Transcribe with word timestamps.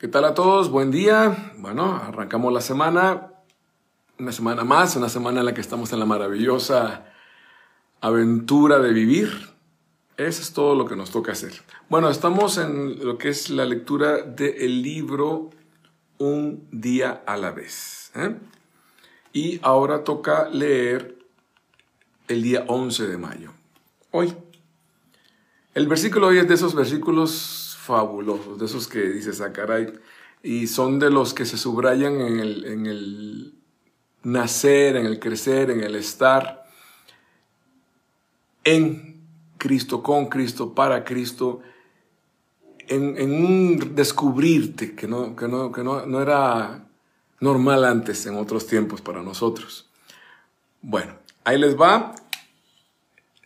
¿Qué 0.00 0.08
tal 0.08 0.24
a 0.24 0.32
todos? 0.32 0.70
Buen 0.70 0.90
día. 0.90 1.52
Bueno, 1.58 1.94
arrancamos 1.94 2.50
la 2.54 2.62
semana, 2.62 3.34
una 4.18 4.32
semana 4.32 4.64
más, 4.64 4.96
una 4.96 5.10
semana 5.10 5.40
en 5.40 5.44
la 5.44 5.52
que 5.52 5.60
estamos 5.60 5.92
en 5.92 5.98
la 5.98 6.06
maravillosa 6.06 7.04
aventura 8.00 8.78
de 8.78 8.94
vivir. 8.94 9.28
Eso 10.16 10.40
es 10.40 10.54
todo 10.54 10.74
lo 10.74 10.86
que 10.86 10.96
nos 10.96 11.10
toca 11.10 11.32
hacer. 11.32 11.52
Bueno, 11.90 12.08
estamos 12.08 12.56
en 12.56 13.04
lo 13.04 13.18
que 13.18 13.28
es 13.28 13.50
la 13.50 13.66
lectura 13.66 14.22
del 14.22 14.80
libro 14.80 15.50
Un 16.16 16.66
día 16.70 17.22
a 17.26 17.36
la 17.36 17.50
vez. 17.50 18.10
¿eh? 18.14 18.36
Y 19.34 19.60
ahora 19.62 20.02
toca 20.02 20.48
leer 20.48 21.18
el 22.26 22.42
día 22.42 22.64
11 22.68 23.06
de 23.06 23.18
mayo. 23.18 23.52
Hoy. 24.12 24.34
El 25.74 25.88
versículo 25.88 26.28
hoy 26.28 26.38
es 26.38 26.48
de 26.48 26.54
esos 26.54 26.74
versículos 26.74 27.69
fabulosos, 27.80 28.58
de 28.58 28.66
esos 28.66 28.86
que 28.86 29.00
dices, 29.00 29.40
ah, 29.40 29.52
caray, 29.52 29.92
y 30.42 30.66
son 30.66 30.98
de 30.98 31.10
los 31.10 31.34
que 31.34 31.46
se 31.46 31.56
subrayan 31.56 32.20
en 32.20 32.38
el, 32.38 32.64
en 32.64 32.86
el 32.86 33.54
nacer, 34.22 34.96
en 34.96 35.06
el 35.06 35.18
crecer, 35.18 35.70
en 35.70 35.82
el 35.82 35.94
estar 35.94 36.60
en 38.64 39.20
Cristo, 39.58 40.02
con 40.02 40.26
Cristo, 40.26 40.74
para 40.74 41.04
Cristo, 41.04 41.60
en, 42.88 43.16
en 43.16 43.32
un 43.32 43.94
descubrirte 43.94 44.94
que, 44.94 45.06
no, 45.06 45.34
que, 45.36 45.48
no, 45.48 45.72
que 45.72 45.82
no, 45.82 46.06
no 46.06 46.20
era 46.20 46.86
normal 47.40 47.84
antes, 47.84 48.26
en 48.26 48.36
otros 48.36 48.66
tiempos 48.66 49.00
para 49.00 49.22
nosotros. 49.22 49.88
Bueno, 50.82 51.14
ahí 51.44 51.58
les 51.58 51.78
va. 51.78 52.14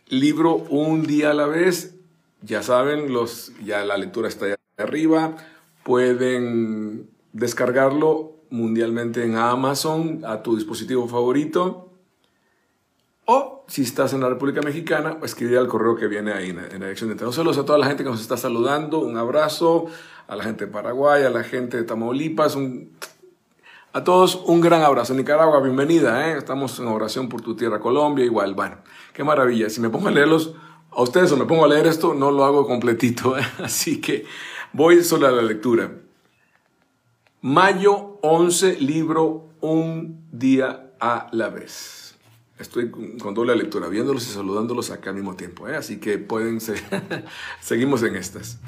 Libro 0.07 0.55
un 0.55 1.03
día 1.03 1.31
a 1.31 1.33
la 1.33 1.47
vez, 1.47 1.95
ya 2.41 2.63
saben, 2.63 3.13
los, 3.13 3.53
ya 3.63 3.83
la 3.83 3.97
lectura 3.97 4.27
está 4.27 4.45
ahí 4.45 4.53
arriba. 4.77 5.35
Pueden 5.83 7.09
descargarlo 7.33 8.35
mundialmente 8.49 9.23
en 9.23 9.35
Amazon 9.35 10.21
a 10.25 10.41
tu 10.41 10.55
dispositivo 10.55 11.07
favorito. 11.07 11.89
O 13.25 13.65
si 13.67 13.81
estás 13.81 14.13
en 14.13 14.21
la 14.21 14.29
República 14.29 14.61
Mexicana, 14.61 15.17
escribir 15.23 15.57
al 15.57 15.67
correo 15.67 15.95
que 15.95 16.07
viene 16.07 16.31
ahí 16.31 16.49
en 16.49 16.57
la 16.57 16.67
dirección 16.67 17.15
de 17.15 17.31
Saludos 17.31 17.57
a 17.57 17.65
toda 17.65 17.79
la 17.79 17.87
gente 17.87 18.03
que 18.03 18.09
nos 18.09 18.21
está 18.21 18.37
saludando. 18.37 18.99
Un 18.99 19.17
abrazo 19.17 19.87
a 20.27 20.35
la 20.35 20.43
gente 20.43 20.65
de 20.65 20.71
Paraguay, 20.71 21.23
a 21.23 21.29
la 21.29 21.43
gente 21.43 21.77
de 21.77 21.83
Tamaulipas. 21.83 22.55
a 23.93 24.03
todos 24.03 24.35
un 24.45 24.61
gran 24.61 24.83
abrazo. 24.83 25.15
Nicaragua, 25.15 25.59
bienvenida. 25.61 26.29
¿eh? 26.29 26.37
Estamos 26.37 26.79
en 26.79 26.87
oración 26.87 27.27
por 27.27 27.41
tu 27.41 27.55
tierra. 27.55 27.79
Colombia, 27.79 28.23
igual. 28.23 28.53
Bueno, 28.53 28.77
qué 29.13 29.23
maravilla. 29.23 29.69
Si 29.71 29.81
me 29.81 29.89
pongo 29.89 30.09
a 30.09 30.11
leerlos 30.11 30.53
a 30.95 31.01
ustedes 31.01 31.31
o 31.31 31.37
me 31.37 31.45
pongo 31.45 31.65
a 31.65 31.67
leer 31.67 31.87
esto, 31.87 32.13
no 32.13 32.31
lo 32.31 32.45
hago 32.45 32.65
completito, 32.65 33.37
¿eh? 33.37 33.43
así 33.63 33.99
que 33.99 34.25
voy 34.73 35.03
solo 35.03 35.27
a 35.27 35.31
la 35.31 35.41
lectura. 35.41 35.91
Mayo 37.41 38.17
11, 38.21 38.79
libro 38.79 39.49
Un 39.61 40.27
día 40.31 40.93
a 40.99 41.27
la 41.31 41.49
vez. 41.49 42.15
Estoy 42.57 42.89
con 42.89 43.33
doble 43.33 43.55
lectura, 43.55 43.89
viéndolos 43.89 44.27
y 44.29 44.31
saludándolos 44.33 44.89
acá 44.89 45.09
al 45.09 45.17
mismo 45.17 45.35
tiempo, 45.35 45.67
¿eh? 45.67 45.75
así 45.75 45.99
que 45.99 46.17
pueden 46.17 46.61
ser, 46.61 46.81
seguimos 47.61 48.01
en 48.03 48.15
estas. 48.15 48.59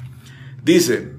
Dice, 0.62 1.14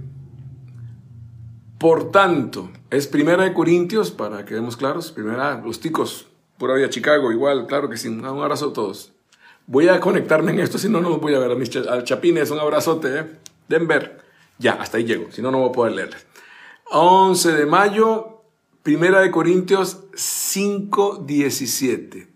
por 1.79 2.11
tanto, 2.11 2.69
es 2.91 3.07
Primera 3.07 3.43
de 3.43 3.53
Corintios, 3.53 4.11
para 4.11 4.39
que 4.39 4.49
quedemos 4.49 4.77
claros, 4.77 5.11
primera, 5.11 5.59
los 5.65 5.79
ticos, 5.79 6.27
por 6.59 6.69
ahí 6.71 6.83
a 6.83 6.89
Chicago, 6.89 7.31
igual, 7.31 7.65
claro 7.65 7.89
que 7.89 7.97
sí, 7.97 8.09
un 8.09 8.23
abrazo 8.23 8.69
a 8.69 8.73
todos. 8.73 9.13
Voy 9.69 9.87
a 9.87 9.99
conectarme 9.99 10.51
en 10.51 10.61
esto, 10.61 10.79
si 10.79 10.89
no, 10.89 10.99
no 10.99 11.19
voy 11.19 11.35
a 11.35 11.39
ver 11.39 11.51
a 11.51 11.55
mis 11.55 11.69
chapines. 11.69 12.49
Un 12.49 12.59
abrazote, 12.59 13.19
¿eh? 13.19 13.25
Denver. 13.67 14.19
Ya, 14.57 14.73
hasta 14.73 14.97
ahí 14.97 15.03
llego, 15.03 15.31
si 15.31 15.43
no, 15.43 15.51
no 15.51 15.59
voy 15.59 15.69
a 15.69 15.71
poder 15.71 15.93
leerles. 15.93 16.25
11 16.89 17.51
de 17.51 17.65
mayo, 17.67 18.41
Primera 18.81 19.21
de 19.21 19.29
Corintios 19.29 20.05
5, 20.15 21.23
17. 21.23 22.27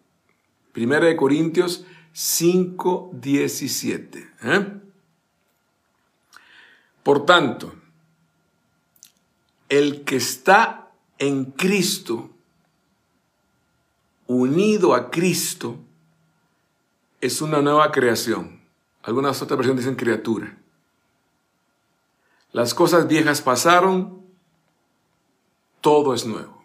Primera 0.73 1.08
de 1.08 1.16
Corintios 1.16 1.86
5, 2.11 3.10
17. 3.14 4.30
¿eh? 4.43 4.67
Por 7.02 7.26
tanto, 7.26 7.73
el 9.70 10.04
que 10.04 10.17
está 10.17 10.92
en 11.17 11.45
Cristo, 11.45 12.30
unido 14.27 14.93
a 14.93 15.10
Cristo, 15.10 15.80
es 17.23 17.42
una 17.42 17.61
nueva 17.61 17.89
creación. 17.94 18.60
Algunas 19.02 19.42
otras 19.42 19.58
versiones 19.58 19.86
dicen 19.86 19.95
criatura. 19.95 20.58
Las 22.52 22.73
cosas 22.73 23.08
viejas 23.08 23.42
pasaron, 23.42 24.22
todo 25.80 26.14
es 26.14 26.26
nuevo. 26.26 26.61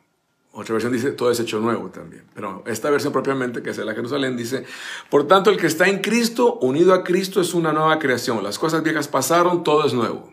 Otra 0.51 0.73
versión 0.73 0.93
dice 0.93 1.13
todo 1.13 1.31
es 1.31 1.39
hecho 1.39 1.61
nuevo 1.61 1.91
también. 1.91 2.25
Pero 2.35 2.65
esta 2.67 2.91
versión 2.91 3.13
propiamente, 3.13 3.63
que 3.63 3.71
es 3.71 3.79
la 3.79 3.95
Jerusalén, 3.95 4.37
dice, 4.37 4.65
por 5.11 5.29
tanto 5.29 5.51
el 5.51 5.59
que 5.59 5.69
está 5.69 5.87
en 5.87 6.01
Cristo, 6.01 6.55
unido 6.55 6.93
a 6.93 7.05
Cristo, 7.05 7.41
es 7.41 7.55
una 7.55 7.73
nueva 7.73 8.01
creación. 8.01 8.43
Las 8.43 8.59
cosas 8.59 8.83
viejas 8.83 9.07
pasaron, 9.07 9.63
todo 9.63 9.87
es 9.87 9.95
nuevo. 9.95 10.33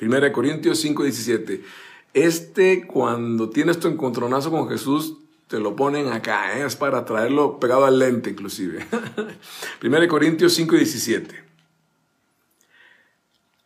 1 0.00 0.32
Corintios 0.32 0.78
5, 0.78 1.02
17. 1.02 1.64
Este, 2.12 2.86
cuando 2.86 3.50
tienes 3.50 3.80
tu 3.80 3.88
encontronazo 3.88 4.52
con 4.52 4.68
Jesús, 4.68 5.16
te 5.48 5.58
lo 5.58 5.76
ponen 5.76 6.08
acá, 6.08 6.58
¿eh? 6.58 6.64
es 6.64 6.76
para 6.76 7.04
traerlo 7.04 7.60
pegado 7.60 7.84
al 7.84 7.98
lente 7.98 8.30
inclusive. 8.30 8.86
1 9.82 10.08
Corintios 10.08 10.54
5 10.54 10.74
y 10.74 10.78
17. 10.78 11.44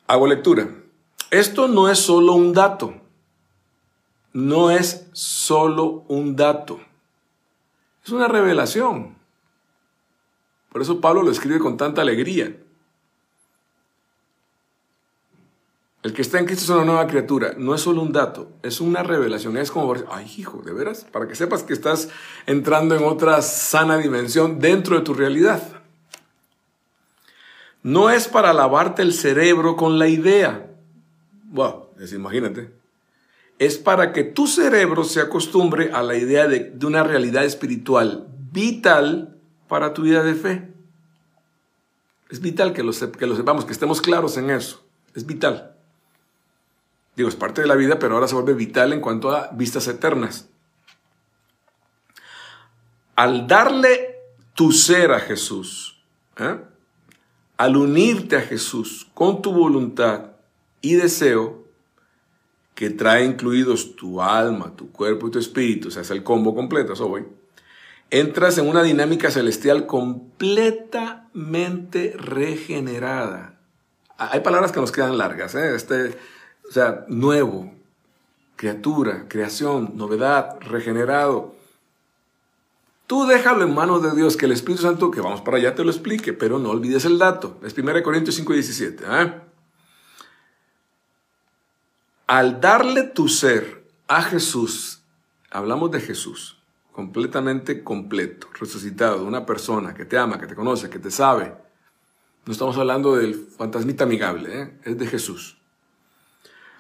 Hago 0.06 0.26
lectura. 0.26 0.68
Esto 1.30 1.68
no 1.68 1.88
es 1.88 1.98
solo 1.98 2.32
un 2.32 2.52
dato. 2.52 2.94
No 4.32 4.70
es 4.70 5.06
solo 5.12 6.04
un 6.08 6.36
dato. 6.36 6.80
Es 8.04 8.10
una 8.10 8.28
revelación. 8.28 9.16
Por 10.72 10.82
eso 10.82 11.00
Pablo 11.00 11.22
lo 11.22 11.30
escribe 11.30 11.58
con 11.58 11.76
tanta 11.76 12.02
alegría. 12.02 12.56
El 16.08 16.14
que 16.14 16.22
está 16.22 16.38
en 16.38 16.46
Cristo 16.46 16.64
es 16.64 16.70
una 16.70 16.86
nueva 16.86 17.06
criatura. 17.06 17.52
No 17.58 17.74
es 17.74 17.82
solo 17.82 18.00
un 18.00 18.12
dato, 18.12 18.50
es 18.62 18.80
una 18.80 19.02
revelación. 19.02 19.58
Es 19.58 19.70
como, 19.70 19.94
ay 20.10 20.32
hijo, 20.38 20.62
de 20.62 20.72
veras, 20.72 21.04
para 21.12 21.28
que 21.28 21.34
sepas 21.34 21.64
que 21.64 21.74
estás 21.74 22.08
entrando 22.46 22.96
en 22.96 23.04
otra 23.04 23.42
sana 23.42 23.98
dimensión 23.98 24.58
dentro 24.58 24.96
de 24.96 25.02
tu 25.02 25.12
realidad. 25.12 25.62
No 27.82 28.08
es 28.08 28.26
para 28.26 28.54
lavarte 28.54 29.02
el 29.02 29.12
cerebro 29.12 29.76
con 29.76 29.98
la 29.98 30.08
idea. 30.08 30.70
Wow, 31.50 31.88
es, 32.00 32.14
imagínate. 32.14 32.70
Es 33.58 33.76
para 33.76 34.14
que 34.14 34.24
tu 34.24 34.46
cerebro 34.46 35.04
se 35.04 35.20
acostumbre 35.20 35.90
a 35.92 36.02
la 36.02 36.16
idea 36.16 36.48
de, 36.48 36.70
de 36.70 36.86
una 36.86 37.02
realidad 37.02 37.44
espiritual 37.44 38.28
vital 38.50 39.36
para 39.68 39.92
tu 39.92 40.04
vida 40.04 40.22
de 40.22 40.34
fe. 40.34 40.68
Es 42.30 42.40
vital 42.40 42.72
que 42.72 42.82
lo, 42.82 42.92
que 42.92 43.26
lo 43.26 43.36
sepamos, 43.36 43.66
que 43.66 43.72
estemos 43.72 44.00
claros 44.00 44.38
en 44.38 44.48
eso. 44.48 44.82
Es 45.14 45.26
vital. 45.26 45.74
Digo, 47.18 47.28
es 47.28 47.36
parte 47.36 47.60
de 47.60 47.66
la 47.66 47.74
vida, 47.74 47.98
pero 47.98 48.14
ahora 48.14 48.28
se 48.28 48.36
vuelve 48.36 48.54
vital 48.54 48.92
en 48.92 49.00
cuanto 49.00 49.32
a 49.32 49.48
vistas 49.48 49.88
eternas. 49.88 50.48
Al 53.16 53.48
darle 53.48 54.20
tu 54.54 54.70
ser 54.70 55.10
a 55.10 55.18
Jesús, 55.18 56.00
¿eh? 56.36 56.60
al 57.56 57.76
unirte 57.76 58.36
a 58.36 58.42
Jesús 58.42 59.08
con 59.14 59.42
tu 59.42 59.52
voluntad 59.52 60.26
y 60.80 60.94
deseo, 60.94 61.64
que 62.76 62.90
trae 62.90 63.24
incluidos 63.24 63.96
tu 63.96 64.22
alma, 64.22 64.76
tu 64.76 64.92
cuerpo 64.92 65.26
y 65.26 65.32
tu 65.32 65.40
espíritu, 65.40 65.88
o 65.88 65.90
sea, 65.90 66.02
es 66.02 66.12
el 66.12 66.22
combo 66.22 66.54
completo, 66.54 66.92
eso 66.92 67.08
voy, 67.08 67.26
entras 68.10 68.58
en 68.58 68.68
una 68.68 68.84
dinámica 68.84 69.32
celestial 69.32 69.86
completamente 69.86 72.14
regenerada. 72.16 73.58
Hay 74.18 74.38
palabras 74.38 74.70
que 74.70 74.78
nos 74.78 74.92
quedan 74.92 75.18
largas, 75.18 75.56
¿eh? 75.56 75.74
Este, 75.74 76.16
o 76.68 76.72
sea, 76.72 77.04
nuevo, 77.08 77.72
criatura, 78.56 79.26
creación, 79.28 79.92
novedad, 79.94 80.60
regenerado. 80.60 81.54
Tú 83.06 83.26
déjalo 83.26 83.64
en 83.64 83.74
manos 83.74 84.02
de 84.02 84.14
Dios, 84.14 84.36
que 84.36 84.46
el 84.46 84.52
Espíritu 84.52 84.82
Santo, 84.82 85.10
que 85.10 85.22
vamos 85.22 85.40
para 85.40 85.56
allá, 85.56 85.74
te 85.74 85.84
lo 85.84 85.90
explique, 85.90 86.34
pero 86.34 86.58
no 86.58 86.70
olvides 86.70 87.06
el 87.06 87.18
dato. 87.18 87.58
Es 87.62 87.76
1 87.76 88.02
Corintios 88.02 88.34
5 88.36 88.52
y 88.52 88.56
17. 88.56 89.04
¿eh? 89.08 89.34
Al 92.26 92.60
darle 92.60 93.04
tu 93.04 93.28
ser 93.28 93.86
a 94.08 94.22
Jesús, 94.22 95.02
hablamos 95.50 95.90
de 95.90 96.00
Jesús, 96.00 96.58
completamente 96.92 97.82
completo, 97.82 98.48
resucitado, 98.58 99.24
una 99.24 99.46
persona 99.46 99.94
que 99.94 100.04
te 100.04 100.18
ama, 100.18 100.38
que 100.38 100.46
te 100.46 100.54
conoce, 100.54 100.90
que 100.90 100.98
te 100.98 101.10
sabe. 101.10 101.54
No 102.44 102.52
estamos 102.52 102.76
hablando 102.76 103.16
del 103.16 103.34
fantasmita 103.56 104.04
amigable, 104.04 104.62
¿eh? 104.62 104.78
es 104.84 104.98
de 104.98 105.06
Jesús. 105.06 105.57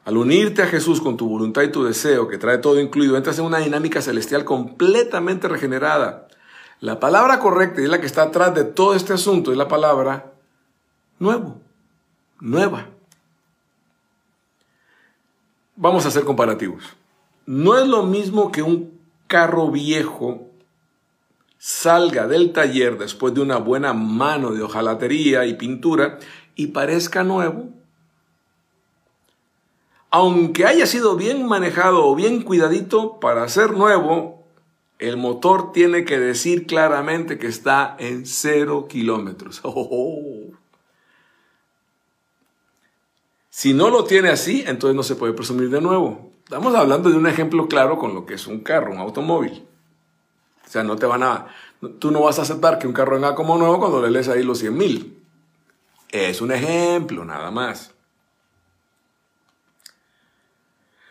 Al 0.08 0.16
unirte 0.16 0.62
a 0.62 0.66
Jesús 0.66 1.02
con 1.02 1.18
tu 1.18 1.28
voluntad 1.28 1.60
y 1.60 1.70
tu 1.70 1.84
deseo, 1.84 2.28
que 2.28 2.38
trae 2.38 2.56
todo 2.56 2.80
incluido, 2.80 3.18
entras 3.18 3.38
en 3.38 3.44
una 3.44 3.58
dinámica 3.58 4.00
celestial 4.00 4.42
completamente 4.42 5.48
regenerada. 5.48 6.28
La 6.80 6.98
palabra 6.98 7.40
correcta 7.40 7.82
y 7.82 7.84
es 7.84 7.90
la 7.90 8.00
que 8.00 8.06
está 8.06 8.22
atrás 8.22 8.54
de 8.54 8.64
todo 8.64 8.94
este 8.94 9.12
asunto 9.12 9.52
es 9.52 9.58
la 9.58 9.68
palabra 9.68 10.32
nuevo, 11.18 11.60
nueva. 12.40 12.86
vamos 15.76 16.06
a 16.06 16.08
hacer 16.08 16.24
comparativos. 16.24 16.84
No 17.44 17.76
es 17.76 17.86
lo 17.86 18.04
mismo 18.04 18.50
que 18.50 18.62
un 18.62 18.98
carro 19.26 19.70
viejo 19.70 20.48
salga 21.58 22.26
del 22.26 22.54
taller 22.54 22.96
después 22.96 23.34
de 23.34 23.42
una 23.42 23.58
buena 23.58 23.92
mano 23.92 24.52
de 24.52 24.62
hojalatería 24.62 25.44
y 25.44 25.52
pintura 25.52 26.18
y 26.54 26.68
parezca 26.68 27.24
nuevo. 27.24 27.77
Aunque 30.10 30.64
haya 30.64 30.86
sido 30.86 31.16
bien 31.16 31.46
manejado 31.46 32.06
o 32.06 32.14
bien 32.14 32.42
cuidadito 32.42 33.20
para 33.20 33.48
ser 33.48 33.72
nuevo, 33.72 34.44
el 34.98 35.16
motor 35.16 35.72
tiene 35.72 36.04
que 36.04 36.18
decir 36.18 36.66
claramente 36.66 37.38
que 37.38 37.46
está 37.46 37.96
en 37.98 38.26
cero 38.26 38.86
kilómetros. 38.88 39.60
Oh. 39.64 40.52
Si 43.50 43.74
no 43.74 43.90
lo 43.90 44.04
tiene 44.04 44.28
así, 44.28 44.62
entonces 44.68 44.94
no 44.94 45.02
se 45.02 45.16
puede 45.16 45.32
presumir 45.32 45.68
de 45.68 45.80
nuevo. 45.80 46.30
Estamos 46.44 46.72
hablando 46.76 47.10
de 47.10 47.16
un 47.16 47.26
ejemplo 47.26 47.66
claro 47.66 47.98
con 47.98 48.14
lo 48.14 48.24
que 48.24 48.34
es 48.34 48.46
un 48.46 48.60
carro, 48.60 48.92
un 48.92 48.98
automóvil. 48.98 49.66
O 50.64 50.70
sea, 50.70 50.84
no 50.84 50.94
te 50.94 51.06
van 51.06 51.24
a, 51.24 51.46
tú 51.98 52.12
no 52.12 52.20
vas 52.20 52.38
a 52.38 52.42
aceptar 52.42 52.78
que 52.78 52.86
un 52.86 52.92
carro 52.92 53.16
venga 53.16 53.34
como 53.34 53.58
nuevo 53.58 53.80
cuando 53.80 54.00
le 54.00 54.12
lees 54.12 54.28
ahí 54.28 54.44
los 54.44 54.58
100 54.60 54.76
mil. 54.76 55.22
Es 56.10 56.40
un 56.40 56.52
ejemplo, 56.52 57.24
nada 57.24 57.50
más. 57.50 57.92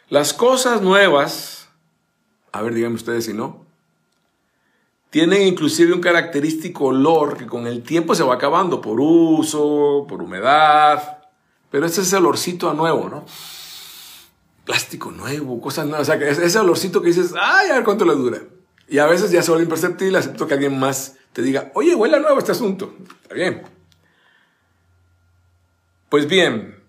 Las 0.10 0.34
cosas 0.34 0.82
nuevas, 0.82 1.68
a 2.54 2.62
ver, 2.62 2.74
díganme 2.74 2.96
ustedes 2.96 3.26
si 3.26 3.34
no, 3.34 3.66
tienen 5.10 5.42
inclusive 5.42 5.94
un 5.94 6.00
característico 6.00 6.86
olor 6.86 7.38
que 7.38 7.46
con 7.46 7.68
el 7.68 7.84
tiempo 7.84 8.16
se 8.16 8.24
va 8.24 8.36
acabando 8.36 8.80
por 8.80 9.00
uso, 9.00 10.06
por 10.08 10.22
humedad, 10.22 11.20
pero 11.70 11.86
ese 11.86 12.02
es 12.02 12.14
el 12.14 12.20
olorcito 12.20 12.70
a 12.70 12.74
nuevo, 12.74 13.10
¿no? 13.10 13.26
Plástico 14.64 15.12
nuevo, 15.12 15.60
cosas 15.60 15.86
nuevas. 15.86 16.08
O 16.08 16.12
sea, 16.12 16.20
que 16.20 16.30
ese 16.30 16.60
olorcito 16.60 17.02
que 17.02 17.08
dices, 17.08 17.34
ay, 17.40 17.70
a 17.70 17.76
ver 17.76 17.84
cuánto 17.84 18.06
le 18.06 18.14
dura. 18.16 18.42
Y 18.88 19.00
a 19.00 19.06
veces 19.06 19.32
ya 19.32 19.42
se 19.44 19.52
vuelve 19.52 19.66
imperceptible, 19.66 20.18
acepto 20.18 20.48
que 20.48 20.54
alguien 20.54 20.80
más 20.80 21.16
te 21.34 21.42
diga, 21.42 21.72
oye, 21.76 21.96
huele 21.96 22.16
a 22.16 22.20
nuevo 22.20 22.40
este 22.40 22.54
asunto. 22.54 22.94
Está 23.24 23.36
bien. 23.36 23.64
Pues 26.10 26.28
bien, 26.28 26.82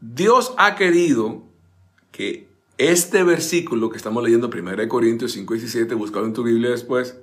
Dios 0.00 0.52
ha 0.58 0.74
querido 0.74 1.45
que 2.16 2.48
este 2.78 3.22
versículo 3.24 3.90
que 3.90 3.98
estamos 3.98 4.24
leyendo, 4.24 4.48
1 4.48 4.88
Corintios 4.88 5.32
5, 5.32 5.52
17, 5.52 5.94
buscado 5.94 6.24
en 6.24 6.32
tu 6.32 6.42
Biblia 6.42 6.70
después, 6.70 7.18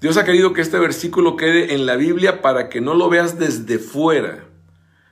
Dios 0.00 0.16
ha 0.16 0.24
querido 0.24 0.52
que 0.52 0.60
este 0.60 0.78
versículo 0.78 1.36
quede 1.36 1.74
en 1.74 1.84
la 1.84 1.96
Biblia 1.96 2.42
para 2.42 2.68
que 2.68 2.80
no 2.80 2.94
lo 2.94 3.08
veas 3.08 3.40
desde 3.40 3.80
fuera, 3.80 4.46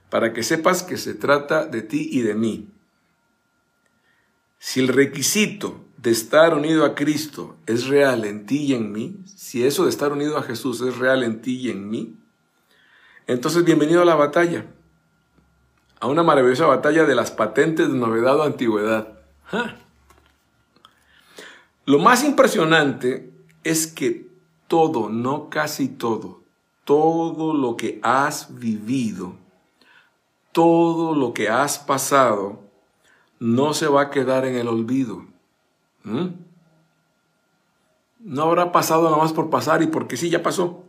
para 0.08 0.32
que 0.32 0.44
sepas 0.44 0.84
que 0.84 0.96
se 0.98 1.14
trata 1.14 1.66
de 1.66 1.82
ti 1.82 2.08
y 2.12 2.20
de 2.20 2.34
mí. 2.34 2.68
Si 4.60 4.78
el 4.78 4.86
requisito 4.86 5.80
de 5.96 6.12
estar 6.12 6.54
unido 6.54 6.84
a 6.84 6.94
Cristo 6.94 7.56
es 7.66 7.88
real 7.88 8.24
en 8.24 8.46
ti 8.46 8.66
y 8.66 8.74
en 8.74 8.92
mí, 8.92 9.16
si 9.26 9.64
eso 9.64 9.84
de 9.84 9.90
estar 9.90 10.12
unido 10.12 10.38
a 10.38 10.42
Jesús 10.44 10.80
es 10.80 10.96
real 10.98 11.24
en 11.24 11.42
ti 11.42 11.56
y 11.56 11.70
en 11.70 11.90
mí, 11.90 12.16
entonces 13.26 13.64
bienvenido 13.64 14.02
a 14.02 14.04
la 14.04 14.14
batalla, 14.14 14.66
a 16.00 16.06
una 16.06 16.22
maravillosa 16.22 16.66
batalla 16.66 17.04
de 17.04 17.14
las 17.14 17.30
patentes 17.30 17.92
de 17.92 17.98
novedad 17.98 18.38
o 18.38 18.42
antigüedad. 18.42 19.18
Lo 21.84 21.98
más 21.98 22.24
impresionante 22.24 23.32
es 23.64 23.86
que 23.86 24.28
todo, 24.66 25.10
no 25.10 25.50
casi 25.50 25.88
todo, 25.88 26.40
todo 26.84 27.52
lo 27.54 27.76
que 27.76 28.00
has 28.02 28.58
vivido, 28.58 29.34
todo 30.52 31.14
lo 31.14 31.34
que 31.34 31.48
has 31.48 31.78
pasado 31.78 32.60
no 33.38 33.74
se 33.74 33.88
va 33.88 34.02
a 34.02 34.10
quedar 34.10 34.46
en 34.46 34.56
el 34.56 34.68
olvido. 34.68 35.24
¿Mm? 36.04 36.28
No 38.20 38.42
habrá 38.42 38.72
pasado 38.72 39.04
nada 39.04 39.16
más 39.16 39.32
por 39.32 39.50
pasar 39.50 39.82
y 39.82 39.86
porque 39.86 40.16
sí, 40.16 40.30
ya 40.30 40.42
pasó. 40.42 40.84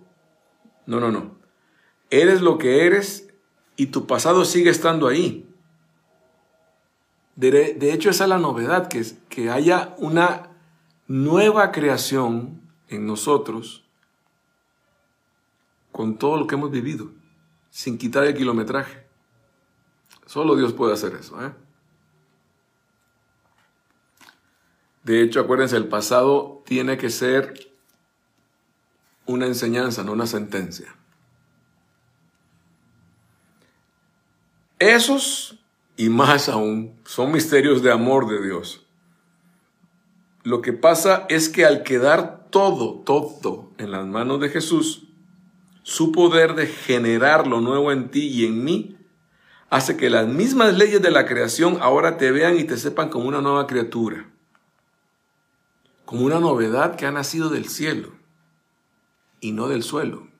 No, 0.86 1.00
no, 1.00 1.12
no. 1.12 1.32
Eres 2.10 2.42
lo 2.42 2.58
que 2.58 2.86
eres 2.86 3.31
y 3.82 3.88
tu 3.88 4.06
pasado 4.06 4.46
sigue 4.46 4.70
estando 4.70 5.08
ahí. 5.08 5.50
De, 7.36 7.92
hecho, 7.92 8.12
esa 8.12 8.26
es 8.26 8.30
la 8.30 8.38
novedad, 8.38 8.90
que, 8.90 9.00
es, 9.00 9.18
que 9.28 9.50
haya 9.50 9.96
una 9.98 10.52
nueva 11.08 11.72
creación 11.72 12.62
en 12.90 13.08
nosotros 13.08 13.84
con 15.92 16.20
todo 16.20 16.38
lo 16.38 16.46
que 16.46 16.54
hemos 16.54 16.70
vivido, 16.70 17.10
sin 17.72 17.98
quitar 17.98 18.24
el 18.26 18.36
kilometraje. 18.36 19.04
Solo 20.28 20.56
Dios 20.56 20.74
puede 20.74 20.94
hacer 20.94 21.16
eso. 21.16 21.44
¿eh? 21.44 21.52
De 25.04 25.24
hecho, 25.24 25.40
acuérdense, 25.40 25.76
el 25.76 25.88
pasado 25.88 26.62
tiene 26.68 27.00
que 27.00 27.10
ser 27.10 27.74
una 29.26 29.48
enseñanza, 29.48 30.04
no 30.04 30.12
una 30.12 30.28
sentencia. 30.28 31.01
Esos 34.82 35.60
y 35.96 36.10
más 36.10 36.50
aún 36.50 37.00
son 37.06 37.32
misterios 37.32 37.84
de 37.84 37.92
amor 37.92 38.28
de 38.28 38.42
Dios. 38.42 38.84
Lo 40.42 40.64
que 40.64 40.74
pasa 40.74 41.28
es 41.30 41.50
que 41.50 41.66
al 41.68 41.84
quedar 41.84 42.48
todo, 42.50 43.04
todo 43.06 43.70
en 43.78 43.92
las 43.92 44.08
manos 44.08 44.42
de 44.42 44.50
Jesús, 44.50 45.04
su 45.84 46.12
poder 46.12 46.56
de 46.56 46.66
generar 46.66 47.46
lo 47.46 47.62
nuevo 47.62 47.92
en 47.92 48.10
ti 48.10 48.28
y 48.28 48.48
en 48.48 48.64
mí 48.64 48.98
hace 49.70 49.98
que 49.98 50.10
las 50.10 50.28
mismas 50.28 50.76
leyes 50.76 51.04
de 51.04 51.12
la 51.12 51.28
creación 51.28 51.78
ahora 51.80 52.18
te 52.18 52.32
vean 52.32 52.58
y 52.58 52.64
te 52.64 52.76
sepan 52.76 53.10
como 53.10 53.28
una 53.28 53.42
nueva 53.42 53.68
criatura, 53.68 54.32
como 56.06 56.26
una 56.26 56.40
novedad 56.40 56.96
que 56.96 57.06
ha 57.06 57.12
nacido 57.12 57.50
del 57.50 57.70
cielo 57.70 58.14
y 59.42 59.52
no 59.52 59.68
del 59.68 59.84
suelo. 59.84 60.31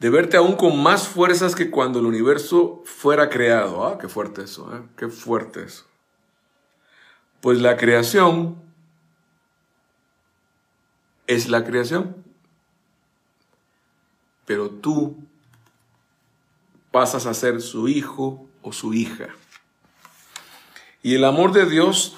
De 0.00 0.08
verte 0.08 0.38
aún 0.38 0.56
con 0.56 0.82
más 0.82 1.06
fuerzas 1.06 1.54
que 1.54 1.70
cuando 1.70 1.98
el 1.98 2.06
universo 2.06 2.82
fuera 2.86 3.28
creado. 3.28 3.86
Ah, 3.86 3.98
qué 3.98 4.08
fuerte 4.08 4.42
eso, 4.42 4.74
¿eh? 4.74 4.82
qué 4.96 5.08
fuerte 5.08 5.62
eso. 5.62 5.84
Pues 7.42 7.60
la 7.60 7.76
creación 7.76 8.56
es 11.26 11.48
la 11.50 11.64
creación. 11.64 12.16
Pero 14.46 14.70
tú 14.70 15.18
pasas 16.90 17.26
a 17.26 17.34
ser 17.34 17.60
su 17.60 17.86
hijo 17.86 18.48
o 18.62 18.72
su 18.72 18.94
hija. 18.94 19.28
Y 21.02 21.14
el 21.14 21.24
amor 21.26 21.52
de 21.52 21.66
Dios 21.66 22.16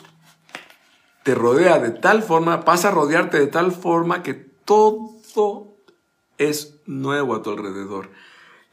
te 1.25 1.35
rodea 1.35 1.81
de 1.81 1.91
tal 1.91 2.23
forma, 2.23 2.65
pasa 2.65 2.89
a 2.89 2.93
rodearte 2.93 3.41
de 3.41 3.49
tal 3.49 3.73
forma 3.73 4.23
que 4.23 4.35
todo 4.35 5.75
es 6.39 6.77
nuevo 7.01 7.35
a 7.35 7.43
tu 7.43 7.51
alrededor. 7.51 8.11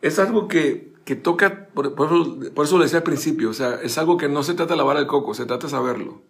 Es 0.02 0.20
algo 0.20 0.48
que, 0.48 0.94
toca, 1.24 1.68
por, 1.74 1.88
eso, 1.88 2.78
lo 2.78 2.84
decía 2.84 3.00
al 3.00 3.04
principio, 3.04 3.50
o 3.50 3.54
sea, 3.54 3.80
es 3.82 3.98
algo 3.98 4.18
que 4.18 4.30
no 4.30 4.44
se 4.44 4.54
trata 4.54 4.74
de 4.74 4.78
lavar 4.78 4.98
el 4.98 5.08
coco, 5.08 5.34
se 5.34 5.46
trata 5.46 5.68
de 5.68 5.72
saberlo. 5.72 6.22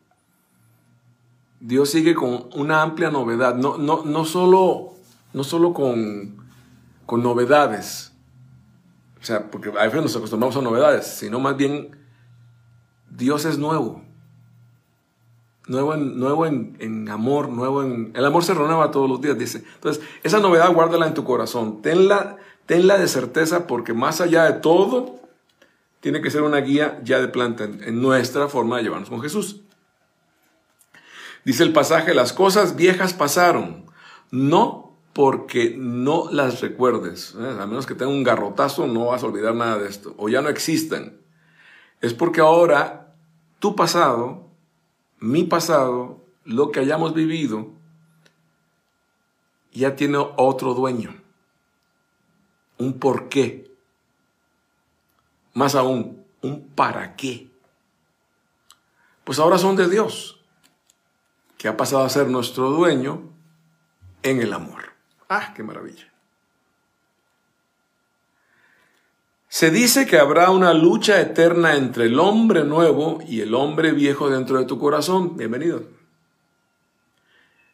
Dios 1.60 1.90
sigue 1.90 2.16
con 2.16 2.50
una 2.54 2.82
amplia 2.82 3.12
novedad, 3.12 3.56
no, 3.56 3.78
no, 3.78 4.06
no 4.06 4.26
solo, 4.26 4.94
no 5.34 5.44
solo 5.44 5.74
con, 5.74 6.38
con 7.06 7.22
novedades, 7.22 8.14
o 9.22 9.26
sea, 9.26 9.52
porque 9.52 9.70
a 9.70 9.84
veces 9.84 10.02
nos 10.02 10.16
acostumbramos 10.16 10.56
a 10.56 10.62
novedades, 10.62 11.06
sino 11.06 11.40
más 11.40 11.58
bien 11.58 11.98
Dios 13.10 13.46
es 13.46 13.58
nuevo. 13.58 14.02
Nuevo, 15.70 15.94
en, 15.94 16.20
nuevo 16.20 16.46
en, 16.46 17.08
amor, 17.10 17.48
nuevo 17.50 17.84
en... 17.84 18.12
El 18.16 18.26
amor 18.26 18.44
se 18.44 18.54
renueva 18.54 18.92
todos 18.92 19.10
los 19.10 19.22
días, 19.22 19.38
dice. 19.38 19.64
Entonces, 19.76 20.04
esa 20.24 20.40
novedad 20.40 20.74
guárdala 20.74 21.08
en 21.08 21.14
tu 21.14 21.24
corazón. 21.24 21.82
Tenla, 21.82 22.38
tenla 22.66 22.98
de 22.98 23.08
certeza 23.08 23.68
porque 23.68 23.94
más 23.94 24.20
allá 24.20 24.46
de 24.46 24.54
todo, 24.60 25.20
tiene 26.02 26.22
que 26.22 26.32
ser 26.32 26.42
una 26.42 26.58
guía 26.58 27.00
ya 27.04 27.22
de 27.22 27.28
planta 27.28 27.64
en, 27.64 27.84
en 27.84 28.02
nuestra 28.02 28.48
forma 28.50 28.78
de 28.78 28.84
llevarnos 28.84 29.10
con 29.10 29.22
Jesús. 29.22 29.62
Dice 31.46 31.64
el 31.64 31.72
pasaje, 31.72 32.14
las 32.14 32.34
cosas 32.34 32.76
viejas 32.76 33.14
pasaron. 33.14 33.86
No 34.32 34.90
porque 35.14 35.76
no 35.78 36.30
las 36.32 36.62
recuerdes. 36.62 37.36
¿eh? 37.40 37.58
A 37.60 37.66
menos 37.66 37.86
que 37.86 37.96
tenga 37.96 38.12
un 38.12 38.24
garrotazo, 38.24 38.88
no 38.88 39.08
vas 39.08 39.24
a 39.24 39.28
olvidar 39.28 39.56
nada 39.56 39.78
de 39.78 39.90
esto. 39.90 40.14
O 40.18 40.30
ya 40.30 40.42
no 40.42 40.50
existen. 40.50 41.22
Es 42.02 42.14
porque 42.14 42.42
ahora 42.42 43.16
tu 43.60 43.76
pasado, 43.76 44.49
mi 45.20 45.44
pasado, 45.44 46.22
lo 46.46 46.72
que 46.72 46.80
hayamos 46.80 47.14
vivido, 47.14 47.68
ya 49.72 49.96
tiene 49.96 50.18
otro 50.38 50.74
dueño. 50.74 51.16
Un 52.78 53.00
por 53.00 53.30
qué. 53.30 53.72
Más 55.54 55.76
aún, 55.76 56.26
un 56.42 56.68
para 56.70 57.16
qué. 57.16 57.50
Pues 59.24 59.40
ahora 59.40 59.58
son 59.58 59.76
de 59.76 59.90
Dios, 59.90 60.42
que 61.58 61.68
ha 61.68 61.78
pasado 61.78 62.04
a 62.04 62.10
ser 62.10 62.28
nuestro 62.28 62.70
dueño 62.72 63.22
en 64.24 64.42
el 64.42 64.54
amor. 64.54 64.94
¡Ah, 65.28 65.54
qué 65.54 65.62
maravilla! 65.62 66.09
Se 69.52 69.72
dice 69.72 70.06
que 70.06 70.20
habrá 70.20 70.52
una 70.52 70.76
lucha 70.76 71.20
eterna 71.20 71.76
entre 71.76 72.06
el 72.06 72.20
hombre 72.20 72.64
nuevo 72.64 73.18
y 73.28 73.42
el 73.42 73.56
hombre 73.56 73.94
viejo 73.94 74.30
dentro 74.30 74.60
de 74.60 74.66
tu 74.66 74.78
corazón. 74.78 75.38
Bienvenido. 75.38 75.82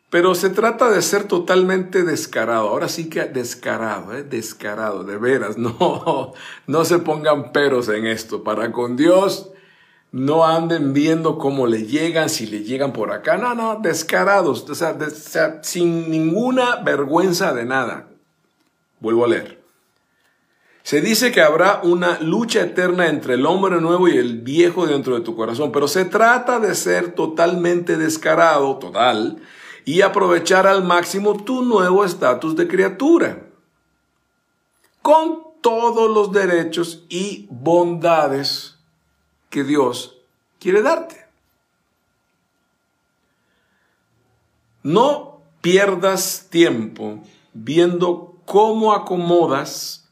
Pero 0.10 0.36
se 0.36 0.50
trata 0.50 0.90
de 0.90 1.02
ser 1.02 1.26
totalmente 1.26 2.04
descarado. 2.04 2.70
Ahora 2.70 2.88
sí 2.88 3.10
que 3.10 3.26
descarado, 3.26 4.16
¿eh? 4.16 4.24
descarado, 4.24 5.04
de 5.04 5.18
veras. 5.18 5.58
No, 5.66 6.34
no 6.66 6.86
se 6.86 7.00
pongan 7.00 7.52
peros 7.52 7.90
en 7.90 8.06
esto. 8.06 8.42
Para 8.42 8.72
con 8.72 8.96
Dios, 8.96 9.52
no 10.14 10.46
anden 10.46 10.94
viendo 10.94 11.38
cómo 11.38 11.68
le 11.68 11.86
llegan, 11.86 12.30
si 12.30 12.48
le 12.48 12.64
llegan 12.64 12.94
por 12.94 13.12
acá. 13.12 13.36
No, 13.36 13.54
no, 13.54 13.82
descarados. 13.82 14.66
O 14.70 14.76
sea, 14.76 15.60
sin 15.62 16.10
ninguna 16.10 16.78
vergüenza 16.78 17.54
de 17.54 17.66
nada. 17.66 18.08
Vuelvo 19.02 19.26
a 19.26 19.28
leer. 19.28 19.65
Se 20.86 21.02
dice 21.02 21.32
que 21.32 21.42
habrá 21.42 21.82
una 21.82 22.20
lucha 22.20 22.62
eterna 22.62 23.08
entre 23.08 23.34
el 23.34 23.48
hombre 23.48 23.82
nuevo 23.82 24.08
y 24.08 24.20
el 24.20 24.42
viejo 24.42 24.86
dentro 24.86 25.16
de 25.16 25.22
tu 25.22 25.36
corazón, 25.36 25.72
pero 25.72 25.88
se 25.88 26.06
trata 26.06 26.60
de 26.60 26.76
ser 26.76 27.16
totalmente 27.16 27.98
descarado, 27.98 28.78
total, 28.78 29.42
y 29.84 30.02
aprovechar 30.02 30.68
al 30.68 30.84
máximo 30.84 31.44
tu 31.44 31.64
nuevo 31.64 32.06
estatus 32.06 32.56
de 32.56 32.68
criatura, 32.68 33.48
con 35.02 35.42
todos 35.62 36.08
los 36.12 36.32
derechos 36.32 37.04
y 37.10 37.48
bondades 37.50 38.78
que 39.50 39.64
Dios 39.64 40.20
quiere 40.60 40.84
darte. 40.84 41.26
No 44.84 45.42
pierdas 45.62 46.46
tiempo 46.52 47.24
viendo 47.54 48.36
cómo 48.46 48.94
acomodas 48.94 50.05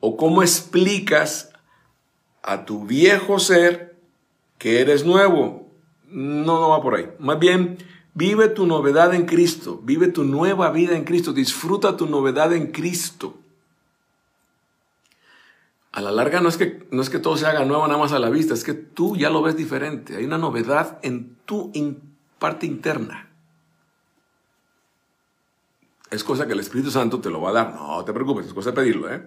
o 0.00 0.16
cómo 0.16 0.42
explicas 0.42 1.52
a 2.42 2.64
tu 2.64 2.84
viejo 2.86 3.38
ser 3.38 3.96
que 4.58 4.80
eres 4.80 5.04
nuevo. 5.04 5.70
No, 6.08 6.60
no 6.60 6.70
va 6.70 6.82
por 6.82 6.96
ahí. 6.96 7.08
Más 7.18 7.38
bien, 7.38 7.78
vive 8.14 8.48
tu 8.48 8.66
novedad 8.66 9.14
en 9.14 9.26
Cristo, 9.26 9.80
vive 9.82 10.08
tu 10.08 10.24
nueva 10.24 10.70
vida 10.70 10.96
en 10.96 11.04
Cristo, 11.04 11.32
disfruta 11.32 11.96
tu 11.96 12.06
novedad 12.06 12.52
en 12.52 12.72
Cristo. 12.72 13.36
A 15.92 16.00
la 16.00 16.12
larga 16.12 16.40
no 16.40 16.48
es 16.48 16.56
que, 16.56 16.86
no 16.90 17.02
es 17.02 17.10
que 17.10 17.18
todo 17.18 17.36
se 17.36 17.46
haga 17.46 17.64
nuevo 17.64 17.86
nada 17.86 17.98
más 17.98 18.12
a 18.12 18.18
la 18.18 18.30
vista, 18.30 18.54
es 18.54 18.64
que 18.64 18.74
tú 18.74 19.16
ya 19.16 19.28
lo 19.28 19.42
ves 19.42 19.56
diferente. 19.56 20.16
Hay 20.16 20.24
una 20.24 20.38
novedad 20.38 20.98
en 21.02 21.36
tu 21.46 21.72
parte 22.38 22.66
interna. 22.66 23.28
Es 26.10 26.24
cosa 26.24 26.46
que 26.46 26.52
el 26.52 26.60
Espíritu 26.60 26.90
Santo 26.90 27.20
te 27.20 27.30
lo 27.30 27.40
va 27.40 27.50
a 27.50 27.52
dar. 27.52 27.74
No 27.74 28.04
te 28.04 28.12
preocupes, 28.12 28.46
es 28.46 28.54
cosa 28.54 28.70
de 28.70 28.76
pedirlo. 28.76 29.12
¿eh? 29.12 29.22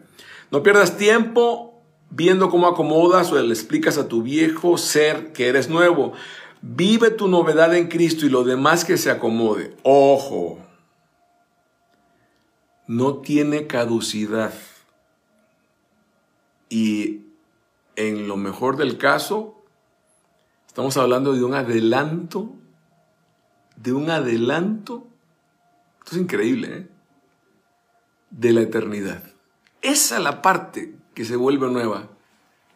No 0.54 0.62
pierdas 0.62 0.98
tiempo 0.98 1.82
viendo 2.12 2.52
cómo 2.52 2.68
acomodas 2.68 3.32
o 3.32 3.42
le 3.42 3.52
explicas 3.52 3.98
a 3.98 4.08
tu 4.08 4.22
viejo 4.22 4.78
ser 4.78 5.34
que 5.34 5.48
eres 5.48 5.68
nuevo. 5.68 6.14
Vive 6.62 7.10
tu 7.10 7.28
novedad 7.28 7.74
en 7.74 7.88
Cristo 7.88 8.28
y 8.28 8.30
lo 8.30 8.44
demás 8.44 8.86
que 8.86 8.98
se 8.98 9.10
acomode. 9.10 9.76
Ojo, 9.82 10.60
no 12.86 13.16
tiene 13.16 13.66
caducidad. 13.66 14.54
Y 16.70 17.22
en 17.96 18.28
lo 18.28 18.38
mejor 18.38 18.78
del 18.78 19.00
caso, 19.00 19.60
estamos 20.68 20.98
hablando 20.98 21.34
de 21.34 21.44
un 21.44 21.56
adelanto, 21.56 22.54
de 23.76 23.92
un 23.92 24.12
adelanto, 24.12 25.08
esto 26.04 26.16
es 26.16 26.22
increíble, 26.22 26.78
¿eh? 26.78 26.88
de 28.30 28.54
la 28.54 28.62
eternidad. 28.62 29.34
Esa 29.84 30.18
es 30.18 30.24
la 30.24 30.42
parte 30.42 30.96
que 31.14 31.26
se 31.26 31.36
vuelve 31.36 31.70
nueva. 31.70 32.08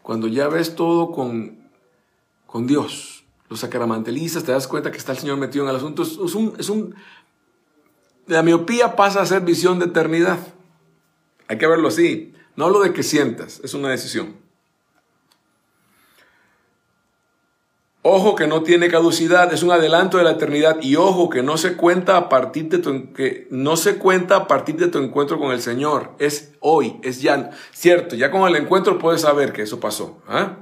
Cuando 0.03 0.27
ya 0.27 0.47
ves 0.49 0.75
todo 0.75 1.11
con, 1.11 1.69
con 2.45 2.67
Dios, 2.67 3.23
los 3.49 3.61
sacramentalizas, 3.61 4.43
te 4.43 4.51
das 4.51 4.67
cuenta 4.67 4.91
que 4.91 4.97
está 4.97 5.13
el 5.13 5.17
Señor 5.17 5.37
metido 5.37 5.63
en 5.63 5.69
el 5.69 5.77
asunto. 5.77 6.03
Es, 6.03 6.17
un, 6.17 6.53
es 6.59 6.69
un, 6.69 6.95
la 8.27 8.43
miopía 8.43 8.95
pasa 8.95 9.21
a 9.21 9.25
ser 9.25 9.41
visión 9.41 9.79
de 9.79 9.85
eternidad. 9.85 10.37
Hay 11.47 11.57
que 11.57 11.65
verlo 11.65 11.87
así. 11.87 12.33
No 12.57 12.65
hablo 12.65 12.81
de 12.81 12.91
que 12.91 13.03
sientas, 13.03 13.61
es 13.63 13.73
una 13.73 13.89
decisión. 13.89 14.35
Ojo 18.09 18.35
que 18.35 18.47
no 18.47 18.63
tiene 18.63 18.87
caducidad, 18.87 19.51
es 19.51 19.63
un 19.63 19.71
adelanto 19.71 20.17
de 20.17 20.23
la 20.23 20.31
eternidad 20.31 20.77
y 20.81 20.95
ojo 20.95 21.29
que 21.29 21.43
no 21.43 21.57
se 21.57 21.75
cuenta 21.75 22.15
a 22.15 22.29
partir 22.29 22.69
de 22.69 22.77
tu 22.77 23.11
que 23.11 23.49
no 23.51 23.75
se 23.75 23.97
cuenta 23.97 24.37
a 24.37 24.47
partir 24.47 24.77
de 24.77 24.87
tu 24.87 24.99
encuentro 24.99 25.37
con 25.37 25.51
el 25.51 25.59
Señor, 25.59 26.13
es 26.17 26.53
hoy, 26.61 27.01
es 27.03 27.21
ya 27.21 27.51
cierto, 27.73 28.15
ya 28.15 28.31
con 28.31 28.47
el 28.47 28.55
encuentro 28.55 28.97
puedes 28.97 29.19
saber 29.19 29.51
que 29.51 29.63
eso 29.63 29.81
pasó, 29.81 30.21
¿ah? 30.25 30.59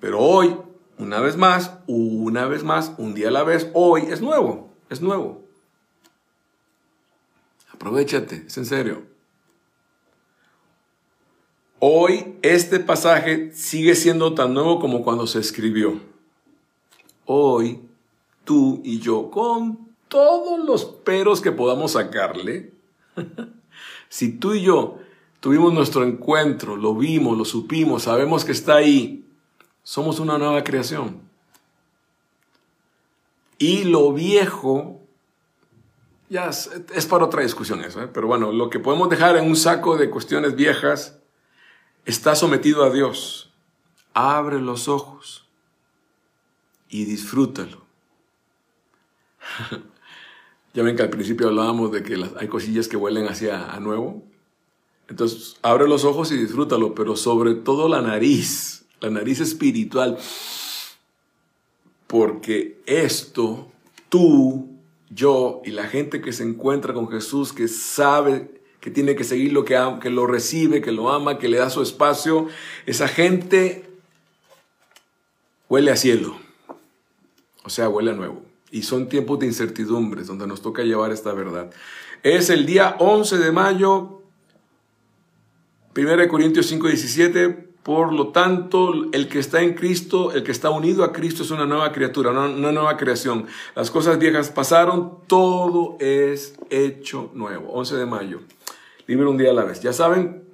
Pero 0.00 0.20
hoy, 0.20 0.54
una 0.98 1.18
vez 1.20 1.38
más, 1.38 1.78
una 1.86 2.44
vez 2.44 2.62
más, 2.62 2.92
un 2.98 3.14
día 3.14 3.28
a 3.28 3.30
la 3.30 3.42
vez, 3.42 3.70
hoy 3.72 4.02
es 4.10 4.20
nuevo, 4.20 4.70
es 4.90 5.00
nuevo. 5.00 5.46
Aprovechate, 7.72 8.44
es 8.48 8.58
en 8.58 8.66
serio. 8.66 9.02
Hoy 11.78 12.36
este 12.42 12.80
pasaje 12.80 13.50
sigue 13.54 13.94
siendo 13.94 14.34
tan 14.34 14.52
nuevo 14.52 14.78
como 14.78 15.02
cuando 15.02 15.26
se 15.26 15.38
escribió 15.38 16.14
hoy 17.26 17.80
tú 18.44 18.80
y 18.84 19.00
yo, 19.00 19.30
con 19.30 19.88
todos 20.08 20.64
los 20.64 20.84
peros 20.84 21.40
que 21.40 21.52
podamos 21.52 21.92
sacarle, 21.92 22.72
si 24.08 24.32
tú 24.32 24.54
y 24.54 24.62
yo 24.62 24.98
tuvimos 25.40 25.74
nuestro 25.74 26.04
encuentro, 26.04 26.76
lo 26.76 26.94
vimos, 26.94 27.36
lo 27.36 27.44
supimos, 27.44 28.04
sabemos 28.04 28.44
que 28.44 28.52
está 28.52 28.76
ahí, 28.76 29.24
somos 29.82 30.18
una 30.18 30.38
nueva 30.38 30.64
creación. 30.64 31.20
Y 33.58 33.84
lo 33.84 34.12
viejo, 34.12 35.00
ya 36.28 36.48
es, 36.48 37.06
para 37.06 37.24
otra 37.24 37.42
discusión 37.42 37.82
eso, 37.82 38.02
¿eh? 38.02 38.08
pero 38.12 38.26
bueno, 38.26 38.52
lo 38.52 38.70
que 38.70 38.78
podemos 38.78 39.08
dejar 39.08 39.36
en 39.36 39.46
un 39.46 39.56
saco 39.56 39.96
de 39.96 40.10
cuestiones 40.10 40.54
viejas 40.54 41.18
está 42.04 42.34
sometido 42.34 42.84
a 42.84 42.90
Dios. 42.90 43.52
Abre 44.12 44.60
los 44.60 44.88
ojos 44.88 45.45
y 46.88 47.04
disfrútalo. 47.04 47.84
ya 50.74 50.82
ven 50.82 50.96
que 50.96 51.02
al 51.02 51.10
principio 51.10 51.48
hablábamos 51.48 51.92
de 51.92 52.02
que 52.02 52.22
hay 52.38 52.48
cosillas 52.48 52.88
que 52.88 52.96
huelen 52.96 53.26
hacia 53.26 53.72
a 53.72 53.80
nuevo. 53.80 54.22
Entonces, 55.08 55.56
abre 55.62 55.88
los 55.88 56.04
ojos 56.04 56.32
y 56.32 56.36
disfrútalo, 56.36 56.94
pero 56.94 57.16
sobre 57.16 57.54
todo 57.54 57.88
la 57.88 58.02
nariz, 58.02 58.84
la 59.00 59.10
nariz 59.10 59.40
espiritual. 59.40 60.18
Porque 62.06 62.80
esto, 62.86 63.70
tú, 64.08 64.68
yo 65.10 65.62
y 65.64 65.70
la 65.70 65.84
gente 65.84 66.20
que 66.20 66.32
se 66.32 66.42
encuentra 66.42 66.92
con 66.92 67.08
Jesús, 67.08 67.52
que 67.52 67.68
sabe 67.68 68.56
que 68.80 68.90
tiene 68.90 69.16
que 69.16 69.24
seguir 69.24 69.52
lo 69.52 69.64
que, 69.64 69.76
que 70.00 70.10
lo 70.10 70.26
recibe, 70.26 70.80
que 70.80 70.92
lo 70.92 71.10
ama, 71.10 71.38
que 71.38 71.48
le 71.48 71.58
da 71.58 71.70
su 71.70 71.82
espacio, 71.82 72.46
esa 72.86 73.08
gente 73.08 73.88
huele 75.68 75.90
a 75.90 75.96
cielo. 75.96 76.45
O 77.66 77.68
sea, 77.68 77.88
huele 77.88 78.14
nuevo. 78.14 78.42
Y 78.70 78.82
son 78.82 79.08
tiempos 79.08 79.40
de 79.40 79.46
incertidumbres 79.46 80.28
donde 80.28 80.46
nos 80.46 80.62
toca 80.62 80.84
llevar 80.84 81.10
esta 81.10 81.32
verdad. 81.32 81.70
Es 82.22 82.48
el 82.48 82.64
día 82.64 82.94
11 83.00 83.38
de 83.38 83.50
mayo, 83.50 84.22
1 85.96 86.28
Corintios 86.28 86.66
5, 86.66 86.86
17. 86.86 87.66
Por 87.82 88.12
lo 88.12 88.28
tanto, 88.28 88.92
el 89.12 89.28
que 89.28 89.40
está 89.40 89.62
en 89.62 89.74
Cristo, 89.74 90.32
el 90.32 90.44
que 90.44 90.52
está 90.52 90.70
unido 90.70 91.02
a 91.02 91.12
Cristo 91.12 91.42
es 91.42 91.50
una 91.50 91.66
nueva 91.66 91.90
criatura, 91.90 92.30
una, 92.30 92.46
una 92.46 92.72
nueva 92.72 92.96
creación. 92.96 93.46
Las 93.74 93.90
cosas 93.90 94.18
viejas 94.18 94.50
pasaron, 94.50 95.18
todo 95.26 95.96
es 95.98 96.54
hecho 96.70 97.30
nuevo. 97.34 97.72
11 97.72 97.96
de 97.96 98.06
mayo. 98.06 98.40
Libre 99.08 99.26
un 99.26 99.38
día 99.38 99.50
a 99.50 99.54
la 99.54 99.64
vez. 99.64 99.80
Ya 99.80 99.92
saben, 99.92 100.44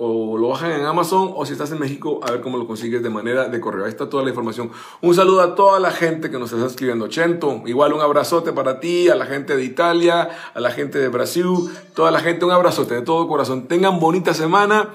o 0.00 0.38
lo 0.38 0.48
bajan 0.48 0.70
en 0.70 0.84
Amazon 0.84 1.32
o 1.34 1.44
si 1.44 1.52
estás 1.52 1.72
en 1.72 1.80
México, 1.80 2.20
a 2.22 2.30
ver 2.30 2.40
cómo 2.40 2.56
lo 2.56 2.68
consigues 2.68 3.02
de 3.02 3.10
manera 3.10 3.48
de 3.48 3.60
correo. 3.60 3.84
Ahí 3.84 3.90
está 3.90 4.08
toda 4.08 4.22
la 4.22 4.30
información. 4.30 4.70
Un 5.00 5.14
saludo 5.14 5.40
a 5.40 5.56
toda 5.56 5.80
la 5.80 5.90
gente 5.90 6.30
que 6.30 6.38
nos 6.38 6.52
está 6.52 6.66
escribiendo. 6.66 7.08
Chento, 7.08 7.62
igual 7.66 7.92
un 7.92 8.00
abrazote 8.00 8.52
para 8.52 8.78
ti, 8.78 9.08
a 9.08 9.16
la 9.16 9.26
gente 9.26 9.56
de 9.56 9.64
Italia, 9.64 10.30
a 10.54 10.60
la 10.60 10.70
gente 10.70 10.98
de 10.98 11.08
Brasil, 11.08 11.46
toda 11.94 12.12
la 12.12 12.20
gente, 12.20 12.44
un 12.44 12.52
abrazote 12.52 12.94
de 12.94 13.02
todo 13.02 13.26
corazón. 13.26 13.66
Tengan 13.66 13.98
bonita 13.98 14.34
semana. 14.34 14.90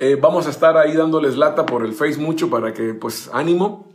Eh, 0.00 0.18
vamos 0.20 0.48
a 0.48 0.50
estar 0.50 0.76
ahí 0.76 0.94
dándoles 0.94 1.36
lata 1.36 1.64
por 1.64 1.84
el 1.84 1.92
Face 1.92 2.18
mucho 2.18 2.50
para 2.50 2.74
que, 2.74 2.94
pues, 2.94 3.30
ánimo. 3.32 3.92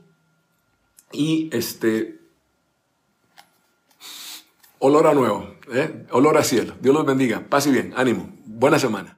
Y 1.11 1.49
este, 1.51 2.21
olor 4.79 5.07
a 5.07 5.13
nuevo, 5.13 5.45
¿eh? 5.73 6.05
olor 6.11 6.37
a 6.37 6.43
cielo. 6.43 6.73
Dios 6.79 6.95
los 6.95 7.05
bendiga. 7.05 7.43
Pase 7.49 7.69
bien, 7.69 7.93
ánimo. 7.97 8.29
Buena 8.45 8.79
semana. 8.79 9.16